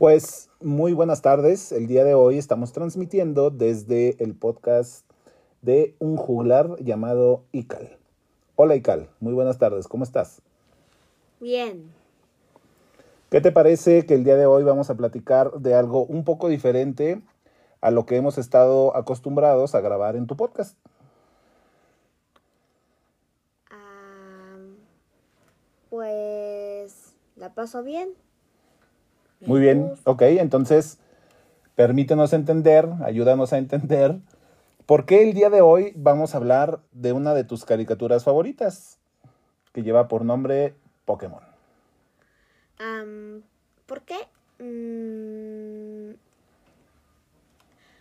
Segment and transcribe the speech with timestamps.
[0.00, 1.72] Pues muy buenas tardes.
[1.72, 5.04] El día de hoy estamos transmitiendo desde el podcast
[5.60, 7.98] de un juglar llamado Ical.
[8.56, 9.88] Hola Ical, muy buenas tardes.
[9.88, 10.40] ¿Cómo estás?
[11.38, 11.92] Bien.
[13.28, 16.48] ¿Qué te parece que el día de hoy vamos a platicar de algo un poco
[16.48, 17.20] diferente
[17.82, 20.78] a lo que hemos estado acostumbrados a grabar en tu podcast?
[23.70, 24.56] Ah,
[25.90, 28.14] pues la paso bien.
[29.46, 30.98] Muy bien, ok, entonces
[31.74, 34.18] permítenos entender, ayúdanos a entender
[34.86, 38.98] por qué el día de hoy vamos a hablar de una de tus caricaturas favoritas,
[39.72, 41.42] que lleva por nombre Pokémon.
[42.78, 43.42] Am,
[43.86, 44.16] ¿Por qué?
[44.58, 46.14] Mm,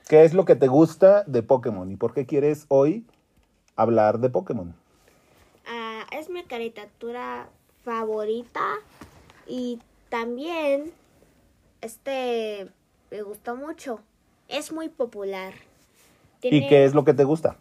[0.07, 3.05] ¿Qué es lo que te gusta de Pokémon y por qué quieres hoy
[3.76, 4.73] hablar de Pokémon?
[5.67, 7.48] ah, es mi caricatura
[7.84, 8.79] favorita
[9.48, 9.79] y
[10.09, 10.91] también
[11.82, 12.68] este
[13.12, 14.02] me gustó mucho.
[14.48, 15.54] Es muy popular.
[16.41, 17.58] ¿Y qué es lo que te gusta?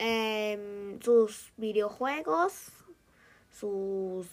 [0.00, 2.72] em, sus videojuegos,
[3.52, 4.26] sus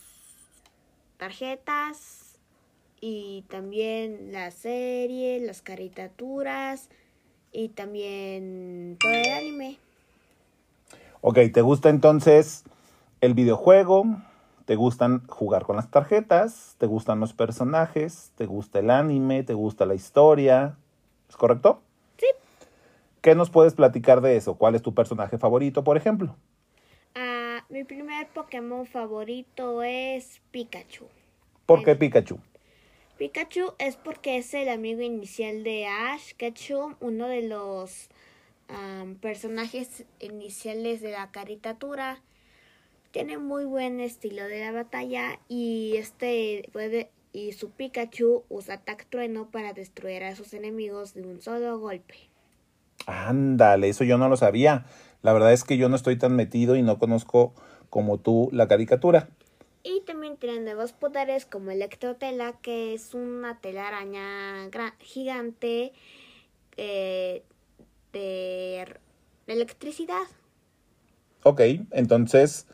[1.17, 2.39] tarjetas
[3.01, 6.89] y también la serie, las caricaturas
[7.51, 9.77] y también todo el anime.
[11.21, 12.63] Ok, ¿te gusta entonces
[13.19, 14.05] el videojuego?
[14.67, 16.75] ¿Te gustan jugar con las tarjetas?
[16.77, 18.33] ¿Te gustan los personajes?
[18.35, 19.43] ¿Te gusta el anime?
[19.43, 20.75] ¿Te gusta la historia?
[21.29, 21.81] ¿Es correcto?
[22.17, 22.25] Sí.
[23.21, 24.55] ¿Qué nos puedes platicar de eso?
[24.55, 26.35] ¿Cuál es tu personaje favorito, por ejemplo?
[27.15, 31.05] Ah, mi primer Pokémon favorito es Pikachu.
[31.65, 32.37] ¿Por qué Pikachu?
[33.17, 38.09] Pikachu es porque es el amigo inicial de Ash Ketchum, uno de los
[39.21, 42.21] personajes iniciales de la caricatura.
[43.17, 49.05] Tiene muy buen estilo de la batalla y este puede y su Pikachu usa Ataque
[49.09, 52.13] Trueno para destruir a sus enemigos de un solo golpe.
[53.07, 54.85] Ándale, eso yo no lo sabía.
[55.23, 57.55] La verdad es que yo no estoy tan metido y no conozco
[57.89, 59.29] como tú la caricatura.
[59.81, 65.91] Y también tiene nuevos poderes como Electrotela, que es una telaraña gra- gigante
[66.77, 67.41] eh,
[68.13, 68.85] de
[69.47, 70.27] electricidad.
[71.41, 72.67] Ok, entonces,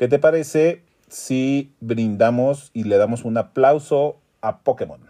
[0.00, 5.02] ¿qué te parece si brindamos y le damos un aplauso a Pokémon?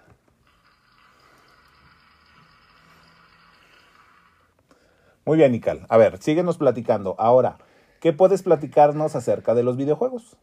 [5.25, 5.87] Muy bien, Ical.
[5.89, 7.15] A ver, síguenos platicando.
[7.21, 7.59] Ahora,
[8.01, 10.37] ¿qué puedes platicarnos acerca de los videojuegos?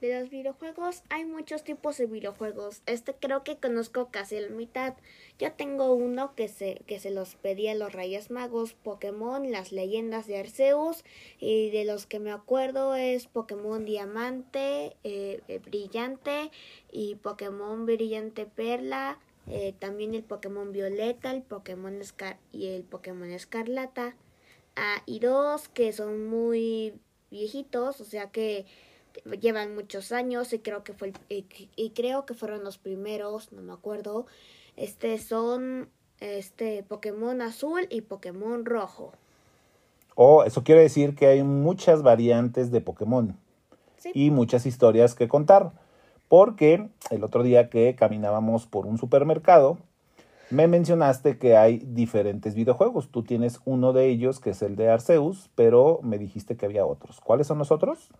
[0.00, 2.82] De los videojuegos hay muchos tipos de videojuegos.
[2.86, 4.94] Este creo que conozco casi la mitad.
[5.40, 9.72] Yo tengo uno que se, que se los pedí a los Reyes Magos, Pokémon, las
[9.72, 11.02] leyendas de Arceus.
[11.40, 16.52] Y de los que me acuerdo es Pokémon Diamante, eh, eh, Brillante
[16.92, 19.18] y Pokémon Brillante Perla.
[19.50, 24.14] eh, también el Pokémon Violeta, el Pokémon Escar y el Pokémon Escarlata.
[24.76, 26.94] Ah, y dos que son muy
[27.30, 28.66] viejitos, o sea que
[29.40, 31.46] llevan muchos años y creo que fue el- y,
[31.76, 34.26] y creo que fueron los primeros, no me acuerdo.
[34.76, 35.88] Este son
[36.20, 39.12] este Pokémon azul y Pokémon rojo.
[40.14, 43.36] Oh, eso quiere decir que hay muchas variantes de Pokémon.
[43.98, 44.12] Sí.
[44.14, 45.72] y muchas historias que contar.
[46.28, 49.78] Porque el otro día que caminábamos por un supermercado,
[50.50, 53.08] me mencionaste que hay diferentes videojuegos.
[53.08, 56.86] Tú tienes uno de ellos, que es el de Arceus, pero me dijiste que había
[56.86, 57.20] otros.
[57.20, 58.10] ¿Cuáles son los otros?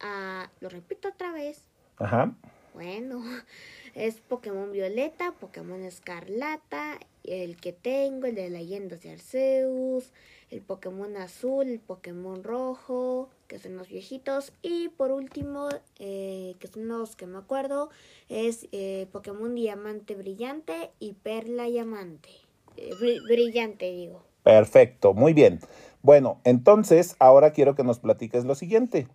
[0.00, 1.62] Ah, lo repito otra vez.
[1.98, 2.34] Ajá.
[2.74, 3.22] Bueno,
[3.94, 10.12] es Pokémon Violeta, Pokémon Escarlata, el que tengo, el de leyendas de Arceus,
[10.50, 15.68] el Pokémon Azul, el Pokémon Rojo, que son los viejitos, y por último,
[15.98, 17.88] eh, que son los que me acuerdo,
[18.28, 22.28] es eh, Pokémon Diamante Brillante y Perla Diamante.
[22.76, 24.22] Eh, bri- brillante, digo.
[24.42, 25.60] Perfecto, muy bien.
[26.02, 29.08] Bueno, entonces ahora quiero que nos platiques lo siguiente.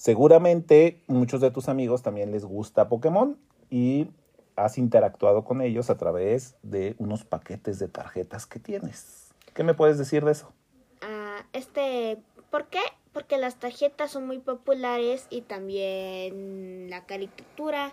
[0.00, 3.36] Seguramente muchos de tus amigos también les gusta Pokémon
[3.68, 4.08] y
[4.56, 9.34] has interactuado con ellos a través de unos paquetes de tarjetas que tienes.
[9.52, 10.54] ¿Qué me puedes decir de eso?
[11.02, 12.16] Ah, este,
[12.50, 12.80] ¿por qué?
[13.12, 17.92] Porque las tarjetas son muy populares y también la caricatura.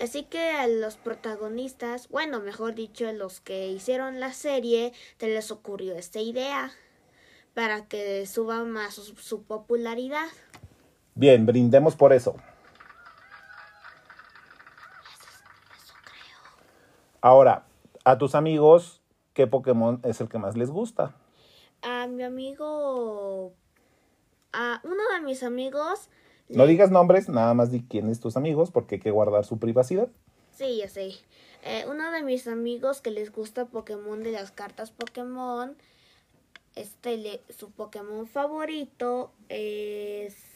[0.00, 5.50] Así que a los protagonistas, bueno, mejor dicho, los que hicieron la serie, se les
[5.50, 6.72] ocurrió esta idea
[7.54, 10.28] para que suba más su popularidad.
[11.18, 12.36] Bien, brindemos por eso.
[17.20, 17.66] Ahora,
[18.04, 21.16] a tus amigos, ¿qué Pokémon es el que más les gusta?
[21.82, 23.52] A mi amigo,
[24.52, 26.08] a uno de mis amigos,
[26.50, 30.08] No digas nombres, nada más di quiénes tus amigos, porque hay que guardar su privacidad.
[30.56, 31.10] Sí, ya sé.
[31.64, 35.76] Eh, uno de mis amigos que les gusta Pokémon de las cartas Pokémon,
[36.76, 40.47] este, le- su Pokémon favorito es...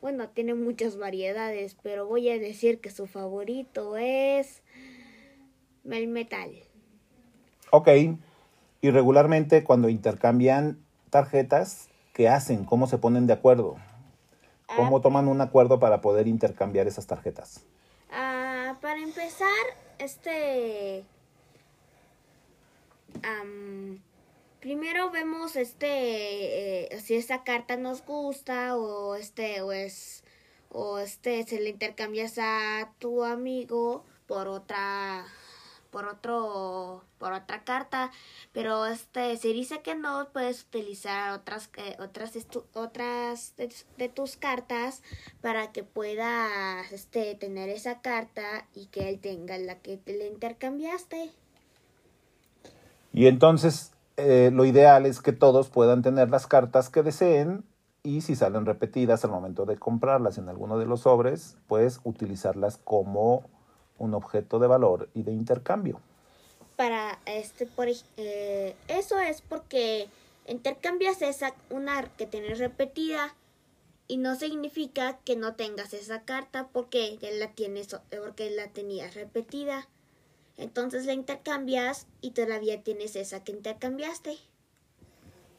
[0.00, 4.62] Bueno, tiene muchas variedades, pero voy a decir que su favorito es...
[5.84, 6.50] Melmetal.
[7.70, 7.88] Ok.
[8.80, 10.78] Y regularmente cuando intercambian
[11.10, 12.64] tarjetas, ¿qué hacen?
[12.64, 13.76] ¿Cómo se ponen de acuerdo?
[14.76, 17.64] ¿Cómo Ah, toman un acuerdo para poder intercambiar esas tarjetas?
[18.10, 19.48] Ah, para empezar,
[19.98, 21.04] este...
[24.60, 30.22] primero vemos este eh, si esa carta nos gusta o este o es
[30.68, 35.24] o este se le intercambias a tu amigo por otra
[35.90, 38.12] por otro por otra carta.
[38.52, 42.32] Pero este si dice que no puedes utilizar otras eh, otras
[42.74, 45.02] otras de, de tus cartas
[45.40, 50.28] para que puedas este tener esa carta y que él tenga la que te le
[50.28, 51.30] intercambiaste.
[53.12, 57.64] Y entonces eh, lo ideal es que todos puedan tener las cartas que deseen
[58.02, 62.78] y si salen repetidas al momento de comprarlas en alguno de los sobres, pues utilizarlas
[62.78, 63.44] como
[63.98, 66.00] un objeto de valor y de intercambio.
[66.76, 70.08] para este por eh, eso es porque
[70.46, 73.34] intercambias esa una que tienes repetida
[74.08, 79.14] y no significa que no tengas esa carta porque ya la tienes porque la tenías
[79.14, 79.86] repetida
[80.60, 84.38] entonces la intercambias y todavía tienes esa que intercambiaste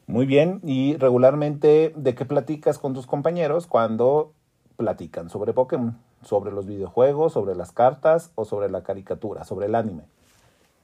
[0.06, 4.34] Muy bien, y regularmente, ¿de qué platicas con tus compañeros cuando
[4.76, 5.98] platican sobre Pokémon?
[6.22, 10.04] ¿Sobre los videojuegos, sobre las cartas o sobre la caricatura, sobre el anime?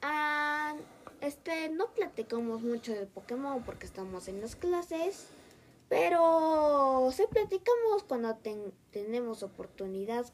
[0.03, 0.75] Ah,
[1.21, 5.27] este, no platicamos mucho de Pokémon porque estamos en las clases,
[5.89, 10.27] pero sí platicamos cuando ten- tenemos oportunidad,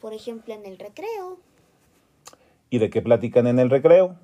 [0.00, 1.38] por ejemplo en el recreo,
[2.72, 4.16] ¿Y de qué platican en el recreo?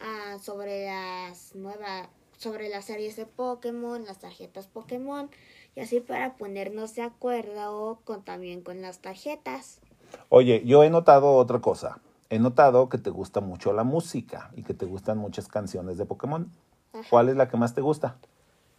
[0.00, 2.08] ah, sobre las nuevas,
[2.38, 5.28] sobre las series de Pokémon, las tarjetas Pokémon,
[5.76, 9.82] y así para ponernos de acuerdo con también con las tarjetas.
[10.30, 12.00] Oye, yo he notado otra cosa.
[12.30, 16.06] He notado que te gusta mucho la música y que te gustan muchas canciones de
[16.06, 16.50] Pokémon.
[16.94, 17.06] Ajá.
[17.10, 18.16] ¿Cuál es la que más te gusta?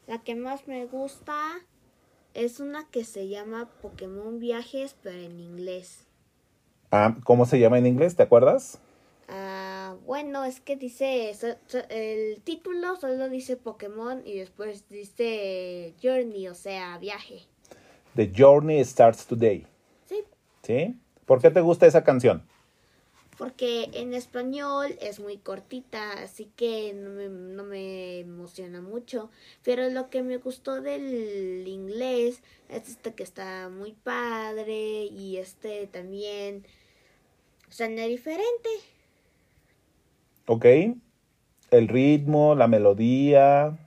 [0.08, 1.36] La que más me gusta
[2.34, 6.08] es una que se llama Pokémon Viajes, pero en inglés.
[6.90, 8.16] Ah, ¿Cómo se llama en inglés?
[8.16, 8.82] ¿Te acuerdas?
[9.28, 15.94] Ah, bueno, es que dice, so- so- el título solo dice Pokémon y después dice
[16.02, 17.42] Journey, o sea, viaje.
[18.16, 19.66] The Journey Starts Today.
[20.06, 20.24] Sí,
[20.64, 20.96] ¿Sí?
[21.26, 22.44] ¿Por qué te gusta esa canción?
[23.38, 29.30] porque en español es muy cortita, así que no me, no me emociona mucho.
[29.62, 35.88] Pero lo que me gustó del inglés es este que está muy padre y este
[35.88, 36.66] también
[37.70, 38.70] suena diferente.
[40.48, 40.66] ¿Ok?
[41.72, 43.78] El ritmo, la melodía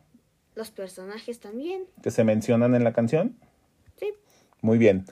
[0.55, 3.37] Los personajes también, que se mencionan en la canción.
[3.97, 4.13] sí.
[4.61, 5.05] Muy bien.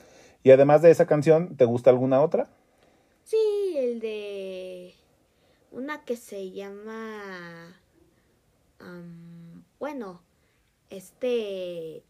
[0.43, 2.49] Y además de esa canción, ¿te gusta alguna otra?
[3.23, 3.37] Sí,
[3.77, 4.93] el de
[5.71, 7.75] una que se llama,
[8.79, 10.21] am, bueno,
[10.89, 12.03] este...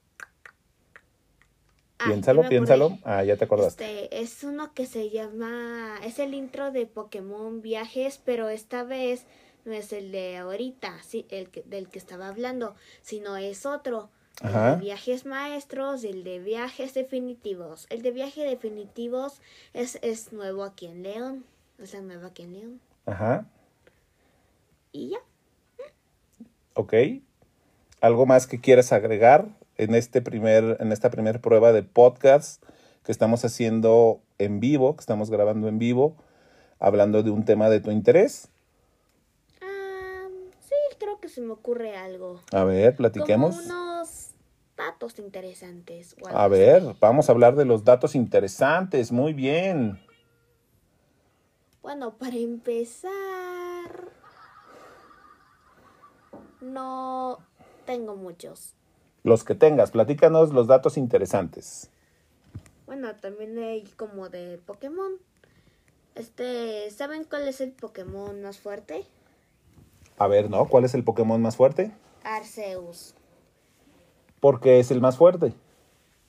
[2.00, 2.98] Ah, piénsalo, piénsalo.
[3.04, 4.04] Ah, ya te acordaste.
[4.04, 9.26] Este, es uno que se llama, es el intro de Pokémon Viajes, pero esta vez
[9.66, 14.10] no es el de ahorita, sí, el que, del que estaba hablando, sino es otro.
[14.42, 14.76] El Ajá.
[14.76, 17.88] de viajes maestros el de viajes definitivos.
[17.90, 19.42] El de viaje definitivos
[19.74, 21.46] es, es nuevo aquí en León.
[21.80, 22.82] Es la nueva aquí en León.
[23.08, 23.48] Ajá.
[24.92, 25.18] Y ya.
[26.76, 26.94] Ok.
[28.00, 32.64] ¿Algo más que quieras agregar en, este primer, en esta primera prueba de podcast
[33.04, 36.16] que estamos haciendo en vivo, que estamos grabando en vivo,
[36.80, 38.50] hablando de un tema de tu interés?
[39.62, 40.28] Ah,
[40.60, 42.42] sí, creo que se me ocurre algo.
[42.52, 43.56] A ver, platiquemos.
[43.56, 44.32] Como unos
[44.76, 46.16] datos interesantes.
[46.22, 46.52] o algo A así.
[46.52, 49.12] ver, vamos a hablar de los datos interesantes.
[49.12, 50.00] Muy bien.
[51.82, 53.10] Bueno, para empezar,
[56.60, 57.40] no
[57.86, 58.74] tengo muchos.
[59.24, 61.90] Los que tengas, platícanos los datos interesantes.
[62.86, 65.14] Bueno, también hay como de Pokémon.
[66.16, 69.06] Este, ¿saben cuál es el Pokémon más fuerte?
[70.18, 70.66] A ver, ¿no?
[70.66, 71.92] ¿Cuál es el Pokémon más fuerte?
[72.24, 73.14] Arceus.
[74.40, 75.54] Porque es el más fuerte.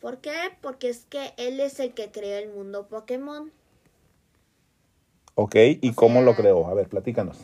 [0.01, 0.35] ¿Por qué?
[0.61, 3.51] Porque es que él es el que creó el mundo Pokémon.
[5.35, 5.55] ¿Ok?
[5.81, 6.67] ¿Y cómo lo creó?
[6.69, 7.39] A ver, platícanos.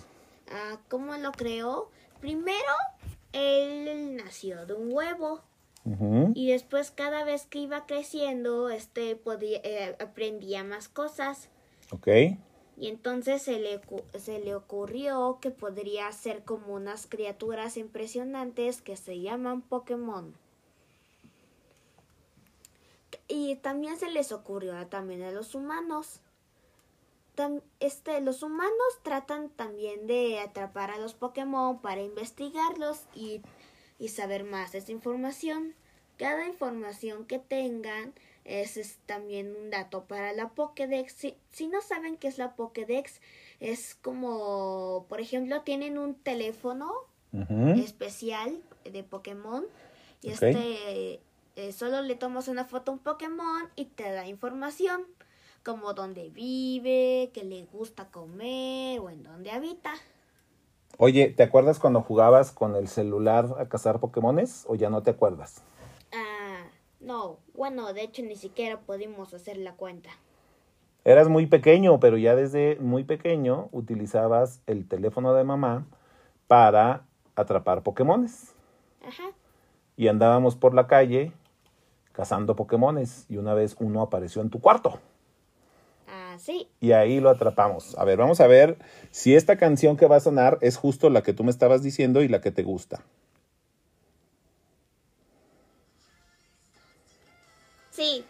[0.50, 1.90] Ah, ¿Cómo lo creó?
[2.20, 2.72] Primero,
[3.34, 5.42] él nació de un huevo.
[6.34, 11.50] Y después cada vez que iba creciendo, este podía, eh, aprendía más cosas.
[11.90, 12.08] ¿Ok?
[12.78, 13.82] Y entonces se le,
[14.18, 20.34] se le ocurrió que podría ser como unas criaturas impresionantes que se llaman Pokémon.
[23.28, 26.20] Y también se les ocurrió también a los humanos.
[27.80, 28.72] Este, los humanos
[29.02, 33.42] tratan también de atrapar a los Pokémon para investigarlos y,
[33.98, 35.74] y saber más de esa información.
[36.16, 38.14] Cada información que tengan
[38.44, 41.14] es, también un dato para la Pokédex.
[41.50, 43.20] Si, no saben qué es la Pokédex,
[43.60, 46.92] es como, por ejemplo, tienen un teléfono
[47.76, 49.64] especial de Pokémon
[50.22, 51.20] y este
[51.56, 55.04] eh, solo le tomas una foto a un Pokémon y te da información
[55.64, 59.92] como dónde vive, qué le gusta comer o en dónde habita.
[60.98, 65.10] Oye, ¿te acuerdas cuando jugabas con el celular a cazar Pokémones o ya no te
[65.10, 65.62] acuerdas?
[67.00, 70.08] No, bueno, de hecho ni siquiera pudimos hacer la cuenta.
[71.04, 75.86] Eras muy pequeño, pero ya desde muy pequeño utilizabas el teléfono de mamá
[76.46, 77.04] para
[77.36, 78.54] atrapar Pokémones.
[79.06, 79.24] Ajá.
[79.98, 81.32] Y andábamos por la calle
[82.12, 84.98] cazando Pokémones y una vez uno apareció en tu cuarto.
[86.34, 86.66] Ah.
[86.80, 87.96] Y ahí lo atrapamos.
[87.98, 88.78] A ver, vamos a ver
[89.10, 92.22] si esta canción que va a sonar es justo la que tú me estabas diciendo
[92.22, 93.04] y la que te gusta.
[97.90, 98.24] Sí.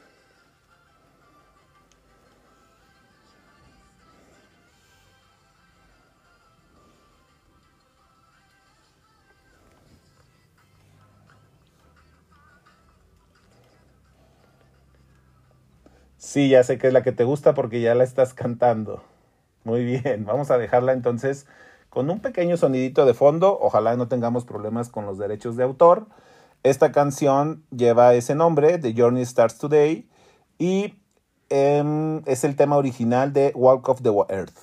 [16.25, 19.03] Sí, ya sé que es la que te gusta porque ya la estás cantando.
[19.63, 21.47] Muy bien, vamos a dejarla entonces
[21.91, 23.59] con un pequeño sonidito de fondo.
[23.61, 26.07] Ojalá no tengamos problemas con los derechos de autor.
[26.63, 30.09] Esta canción lleva ese nombre, The Journey Starts Today,
[30.59, 30.95] y
[31.51, 34.57] em, es el tema original de Walk of the Earth.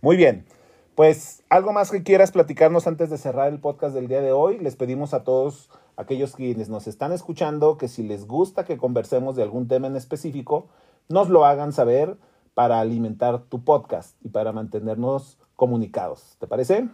[0.00, 0.46] Muy bien,
[0.94, 4.58] pues algo más que quieras platicarnos antes de cerrar el podcast del día de hoy.
[4.58, 9.36] Les pedimos a todos aquellos quienes nos están escuchando que si les gusta que conversemos
[9.36, 10.68] de algún tema en específico,
[11.08, 12.16] nos lo hagan saber
[12.54, 16.36] para alimentar tu podcast y para mantenernos comunicados.
[16.38, 16.88] ¿Te parece?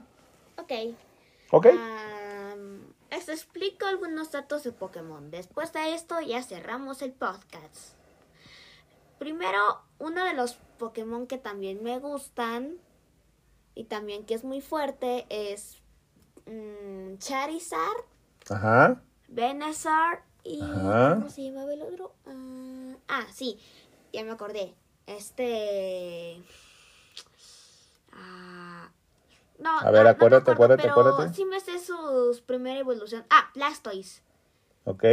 [0.58, 0.72] Ok.
[1.50, 1.66] Ok.
[3.10, 5.30] les explico algunos datos de Pokémon.
[5.30, 7.94] Después de esto ya cerramos el podcast.
[9.18, 9.58] Primero,
[9.98, 12.76] uno de los Pokémon que también me gustan
[13.78, 15.80] y también que es muy fuerte es
[16.46, 18.04] mm, Charizard,
[18.50, 19.00] Ajá.
[19.28, 22.12] Venusaur y ¿cómo se llamaba el otro?
[22.26, 23.56] ah, ah sí,
[24.12, 24.74] ya me acordé.
[25.06, 26.42] Este
[28.10, 28.90] ah,
[29.60, 31.32] no, a ver, acuérdate, acuérdate, acuérdate.
[31.34, 33.24] Sí me sé su primera evolución.
[33.30, 34.22] Ah, Blastoise.
[34.86, 35.04] Ok.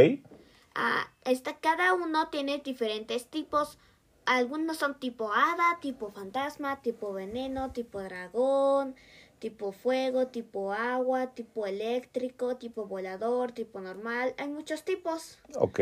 [0.74, 3.78] Ah, este, cada uno tiene diferentes tipos.
[4.26, 8.96] Algunos son tipo hada, tipo fantasma, tipo veneno, tipo dragón,
[9.38, 14.34] tipo fuego, tipo agua, tipo eléctrico, tipo volador, tipo normal.
[14.38, 15.38] Hay muchos tipos.
[15.54, 15.80] Ok.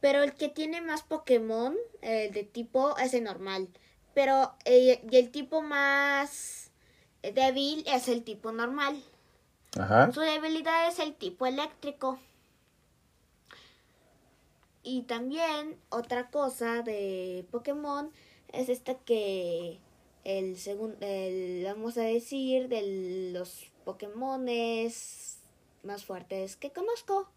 [0.00, 3.68] Pero el que tiene más Pokémon, el de tipo, es el normal.
[4.14, 6.70] Pero el, y el tipo más
[7.22, 9.02] débil es el tipo normal.
[10.12, 12.18] Su debilidad es el tipo eléctrico.
[14.82, 18.10] Y también otra cosa de Pokémon
[18.52, 19.78] es esta que
[20.24, 20.96] el segundo,
[21.64, 25.38] vamos a decir, de los Pokémones
[25.82, 27.28] más fuertes que conozco.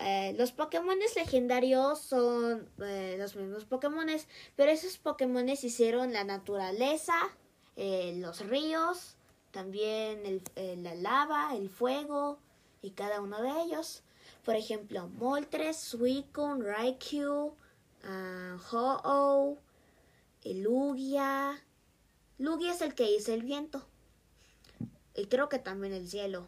[0.00, 7.14] Eh, los Pokémon legendarios son eh, los mismos Pokémones, pero esos Pokémones hicieron la naturaleza,
[7.74, 9.16] eh, los ríos,
[9.50, 12.38] también el, eh, la lava, el fuego
[12.80, 14.02] y cada uno de ellos.
[14.48, 19.58] Por ejemplo, Moltres, Suicune, Raikou, uh, Ho-Oh,
[20.42, 21.62] Lugia.
[22.38, 23.86] Lugia es el que hizo el viento.
[25.14, 26.46] Y creo que también el cielo.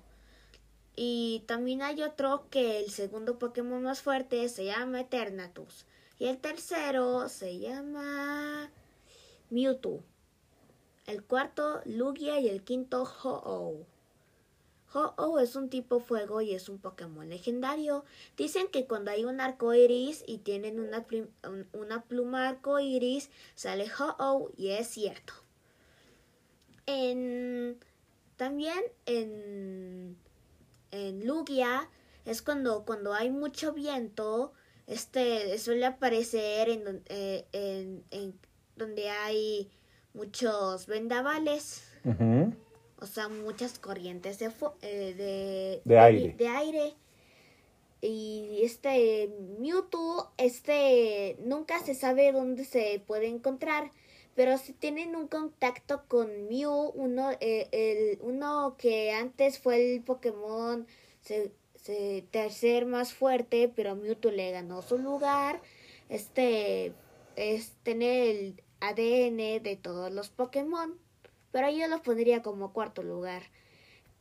[0.97, 5.85] Y también hay otro que el segundo Pokémon más fuerte se llama Eternatus.
[6.19, 8.71] Y el tercero se llama
[9.51, 10.03] Mewtwo
[11.07, 13.85] el cuarto Lugia y el quinto Ho-Oh.
[14.93, 18.05] Ho-Oh es un tipo fuego y es un Pokémon legendario.
[18.37, 21.07] Dicen que cuando hay un arco iris y tienen una,
[21.73, 25.33] una pluma arco iris, sale Ho-Oh y es cierto.
[26.87, 27.79] En,
[28.37, 30.17] también en,
[31.25, 31.89] Lugia
[32.25, 34.53] es cuando, cuando hay mucho viento,
[34.87, 38.35] este suele aparecer en, eh, en, en
[38.77, 39.71] donde hay
[40.15, 41.85] muchos vendavales.
[43.01, 44.47] O sea, muchas corrientes de,
[44.83, 46.35] eh, de, de, aire.
[46.37, 46.95] de, aire.
[48.03, 53.91] y este Mewtwo, este nunca se sabe dónde se puede encontrar.
[54.35, 60.03] Pero si tienen un contacto con Mew, uno, eh, el, uno que antes fue el
[60.03, 60.87] Pokémon
[61.21, 65.61] se, se, tercer más fuerte, pero Mewtwo le ganó su lugar.
[66.09, 66.93] Este
[67.37, 70.99] es tener el ADN de todos los Pokémon.
[71.53, 73.43] Pero yo lo pondría como cuarto lugar.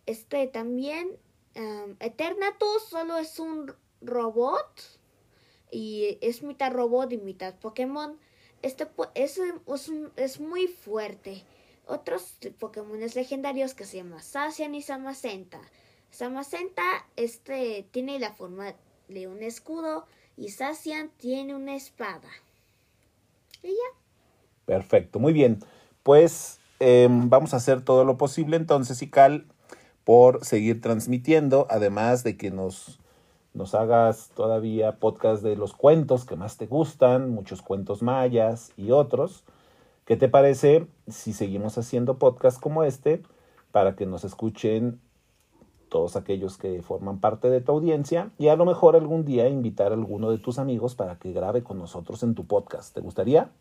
[0.05, 1.17] Este también
[1.55, 4.99] um, Eternatus solo es un robot
[5.71, 8.17] y es mitad robot y mitad Pokémon.
[8.61, 11.43] Este es, es, es muy fuerte.
[11.85, 15.59] Otros Pokémon legendarios que se llaman Sacian y Samacenta.
[16.11, 16.83] Samacenta
[17.15, 18.75] este, tiene la forma
[19.07, 20.05] de un escudo
[20.37, 22.29] y Sacian tiene una espada.
[23.63, 23.99] Y ya.
[24.65, 25.59] Perfecto, muy bien.
[26.03, 29.45] Pues em, vamos a hacer todo lo posible entonces, Ical,
[30.03, 32.99] por seguir transmitiendo, además de que nos,
[33.53, 38.91] nos hagas todavía podcast de los cuentos que más te gustan, muchos cuentos mayas y
[38.91, 39.43] otros.
[40.05, 43.21] ¿Qué te parece si seguimos haciendo podcasts como este
[43.71, 44.99] para que nos escuchen
[45.89, 49.91] todos aquellos que forman parte de tu audiencia y a lo mejor algún día invitar
[49.91, 52.93] a alguno de tus amigos para que grabe con nosotros en tu podcast?
[52.93, 53.51] ¿Te gustaría?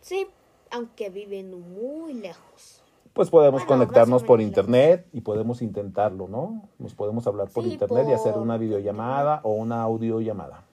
[0.00, 0.26] Sí,
[0.70, 2.80] aunque viven muy lejos
[3.12, 6.68] pues podemos conectarnos por internet y podemos intentarlo, ¿no?
[6.78, 10.64] Nos podemos hablar por internet y hacer una videollamada o una audiollamada.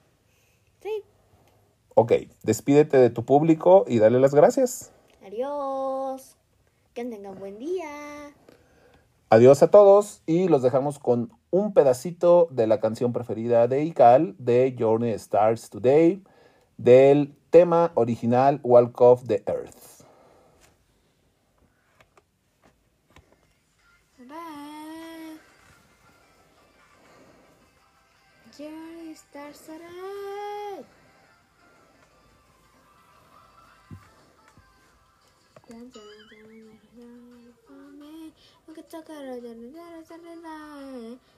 [0.80, 1.02] Sí.
[1.94, 2.12] Ok,
[2.44, 4.92] despídete de tu público y dale las gracias.
[5.26, 6.36] Adiós.
[6.94, 7.88] Que tengan buen día.
[9.30, 14.36] Adiós a todos y los dejamos con un pedacito de la canción preferida de Ical
[14.38, 16.22] de Journey Stars Today
[16.78, 19.98] del tema original Walk of the Earth.